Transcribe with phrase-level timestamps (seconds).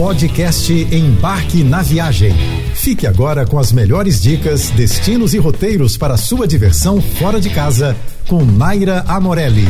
[0.00, 2.32] Podcast Embarque na Viagem.
[2.74, 7.94] Fique agora com as melhores dicas, destinos e roteiros para sua diversão fora de casa
[8.26, 9.66] com Naira Amorelli.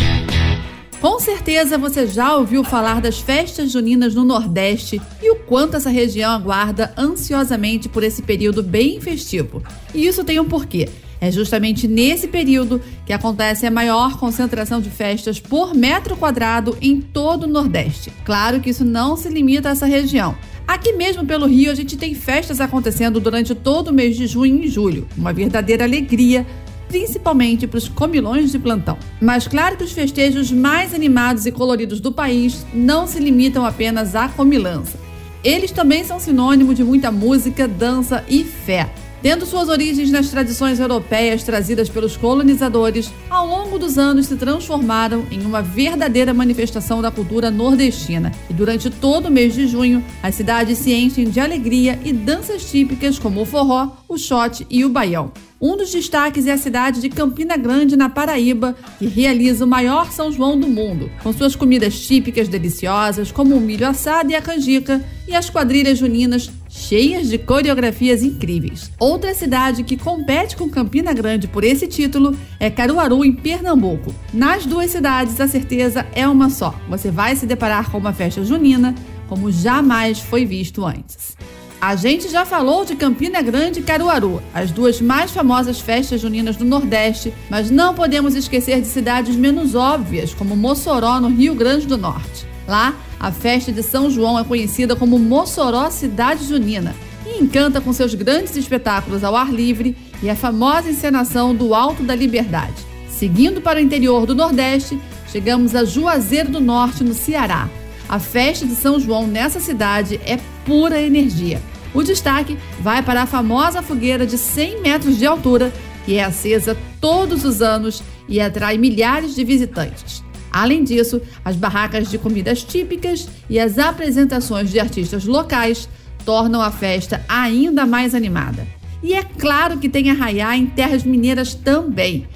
[1.01, 5.91] Com certeza você já ouviu falar das festas juninas no Nordeste e o quanto essa
[5.91, 9.61] região aguarda ansiosamente por esse período bem festivo.
[9.93, 10.89] E isso tem um porquê.
[11.21, 17.01] É justamente nesse período que acontece a maior concentração de festas por metro quadrado em
[17.01, 18.11] todo o Nordeste.
[18.25, 20.35] Claro que isso não se limita a essa região.
[20.67, 24.63] Aqui mesmo pelo Rio, a gente tem festas acontecendo durante todo o mês de junho
[24.63, 25.07] e julho.
[25.17, 26.47] Uma verdadeira alegria
[26.91, 28.99] principalmente para os comilões de plantão.
[29.21, 34.17] Mas claro que os festejos mais animados e coloridos do país não se limitam apenas
[34.17, 34.99] à comilança.
[35.43, 38.93] Eles também são sinônimo de muita música, dança e fé.
[39.23, 45.27] Tendo suas origens nas tradições europeias trazidas pelos colonizadores, ao longo dos anos se transformaram
[45.31, 48.33] em uma verdadeira manifestação da cultura nordestina.
[48.49, 52.71] E durante todo o mês de junho, as cidades se enchem de alegria e danças
[52.71, 55.31] típicas como o forró, o shot e o baião.
[55.61, 60.11] Um dos destaques é a cidade de Campina Grande, na Paraíba, que realiza o maior
[60.11, 64.41] São João do mundo, com suas comidas típicas deliciosas, como o milho assado e a
[64.41, 68.91] canjica, e as quadrilhas juninas cheias de coreografias incríveis.
[68.99, 74.15] Outra cidade que compete com Campina Grande por esse título é Caruaru, em Pernambuco.
[74.33, 78.45] Nas duas cidades, a certeza é uma só: você vai se deparar com uma festa
[78.45, 78.95] junina
[79.29, 81.37] como jamais foi visto antes.
[81.81, 86.57] A gente já falou de Campina Grande e Caruaru, as duas mais famosas festas juninas
[86.57, 91.87] do Nordeste, mas não podemos esquecer de cidades menos óbvias, como Mossoró, no Rio Grande
[91.87, 92.50] do Norte.
[92.71, 96.95] Lá, a festa de São João é conhecida como Mossoró Cidade Junina
[97.27, 102.05] e encanta com seus grandes espetáculos ao ar livre e a famosa encenação do Alto
[102.05, 102.87] da Liberdade.
[103.09, 105.01] Seguindo para o interior do Nordeste,
[105.33, 107.69] chegamos a Juazeiro do Norte, no Ceará.
[108.09, 111.61] A festa de São João nessa cidade é pura energia.
[111.93, 115.73] O destaque vai para a famosa fogueira de 100 metros de altura,
[116.07, 120.30] que é acesa todos os anos e atrai milhares de visitantes.
[120.53, 125.89] Além disso, as barracas de comidas típicas e as apresentações de artistas locais
[126.25, 128.67] tornam a festa ainda mais animada.
[129.03, 132.27] E é claro que tem arraiá em terras mineiras também.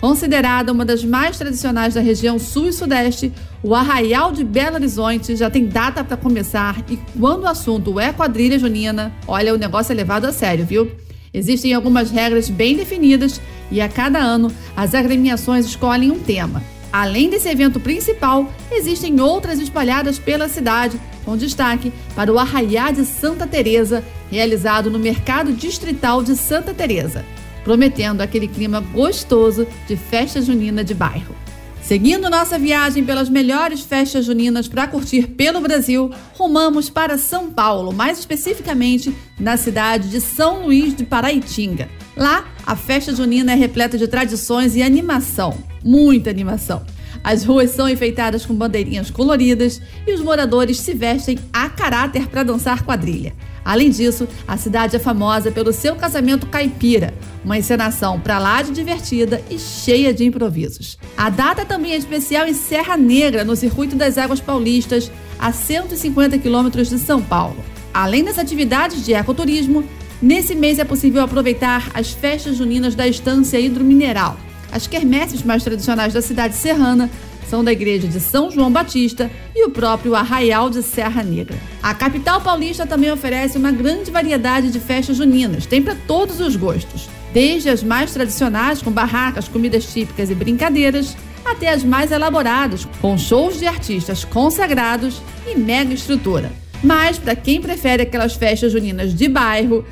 [0.00, 5.36] Considerada uma das mais tradicionais da região sul e sudeste, o Arraial de Belo Horizonte
[5.36, 9.92] já tem data para começar e quando o assunto é quadrilha junina, olha, o negócio
[9.92, 10.90] é levado a sério, viu?
[11.32, 13.40] Existem algumas regras bem definidas
[13.70, 16.60] e a cada ano as agremiações escolhem um tema.
[16.92, 23.04] Além desse evento principal, existem outras espalhadas pela cidade, com destaque para o Arraiá de
[23.04, 27.24] Santa Teresa, realizado no Mercado Distrital de Santa Teresa
[27.64, 31.34] prometendo aquele clima gostoso de festa junina de bairro.
[31.82, 37.92] Seguindo nossa viagem pelas melhores festas juninas para curtir pelo Brasil, rumamos para São Paulo,
[37.92, 41.88] mais especificamente na cidade de São Luís de Paraitinga.
[42.16, 46.82] Lá, a festa junina é repleta de tradições e animação, muita animação.
[47.24, 52.42] As ruas são enfeitadas com bandeirinhas coloridas e os moradores se vestem a caráter para
[52.42, 53.32] dançar quadrilha.
[53.64, 57.14] Além disso, a cidade é famosa pelo seu casamento caipira,
[57.44, 60.98] uma encenação para lá de divertida e cheia de improvisos.
[61.16, 66.38] A data também é especial em Serra Negra, no Circuito das Águas Paulistas, a 150
[66.38, 67.56] quilômetros de São Paulo.
[67.94, 69.84] Além das atividades de ecoturismo,
[70.22, 74.36] nesse mês é possível aproveitar as festas juninas da Estância Hidromineral.
[74.70, 77.10] As quermesses mais tradicionais da cidade serrana
[77.48, 81.58] são da igreja de São João Batista e o próprio Arraial de Serra Negra.
[81.82, 86.56] A capital paulista também oferece uma grande variedade de festas juninas, tem para todos os
[86.56, 92.86] gostos, desde as mais tradicionais, com barracas, comidas típicas e brincadeiras, até as mais elaboradas,
[93.02, 96.50] com shows de artistas consagrados e mega estrutura.
[96.82, 99.84] Mas, para quem prefere aquelas festas juninas de bairro,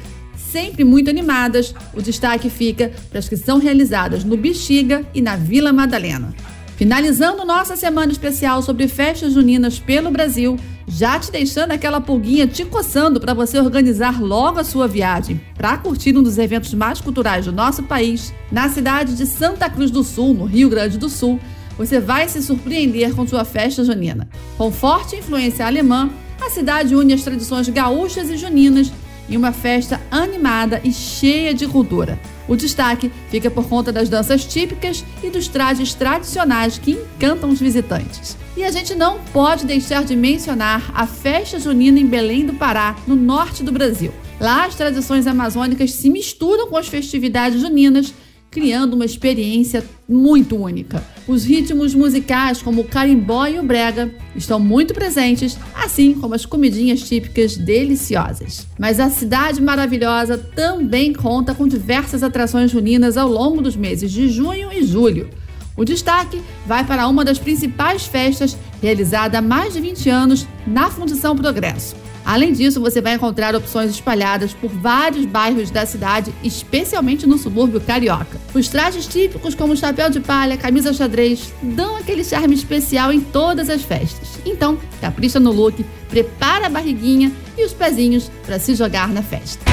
[0.51, 5.37] sempre muito animadas, o destaque fica para as que são realizadas no Bexiga e na
[5.37, 6.35] Vila Madalena.
[6.77, 12.65] Finalizando nossa semana especial sobre festas juninas pelo Brasil, já te deixando aquela pulguinha te
[12.65, 17.45] coçando para você organizar logo a sua viagem para curtir um dos eventos mais culturais
[17.45, 21.39] do nosso país, na cidade de Santa Cruz do Sul, no Rio Grande do Sul,
[21.77, 24.29] você vai se surpreender com sua festa junina.
[24.57, 26.11] Com forte influência alemã,
[26.41, 28.91] a cidade une as tradições gaúchas e juninas
[29.31, 32.19] em uma festa animada e cheia de cultura.
[32.49, 37.61] O destaque fica por conta das danças típicas e dos trajes tradicionais que encantam os
[37.61, 38.37] visitantes.
[38.57, 42.97] E a gente não pode deixar de mencionar a festa junina em Belém do Pará,
[43.07, 44.13] no norte do Brasil.
[44.41, 48.13] Lá as tradições amazônicas se misturam com as festividades juninas
[48.51, 51.03] criando uma experiência muito única.
[51.29, 56.45] Os ritmos musicais, como o carimbó e o brega, estão muito presentes, assim como as
[56.45, 58.67] comidinhas típicas deliciosas.
[58.79, 64.29] Mas a cidade maravilhosa também conta com diversas atrações juninas ao longo dos meses de
[64.29, 65.31] junho e julho.
[65.77, 70.91] O destaque vai para uma das principais festas realizada há mais de 20 anos na
[70.91, 71.95] Fundição Progresso.
[72.25, 77.81] Além disso, você vai encontrar opções espalhadas por vários bairros da cidade, especialmente no subúrbio
[77.81, 78.39] carioca.
[78.55, 83.69] Os trajes típicos, como chapéu de palha, camisa xadrez, dão aquele charme especial em todas
[83.69, 84.39] as festas.
[84.45, 89.65] Então, capricha no look, prepara a barriguinha e os pezinhos para se jogar na festa.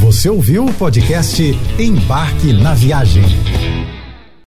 [0.00, 1.42] Você ouviu o podcast
[1.78, 3.69] Embarque na Viagem.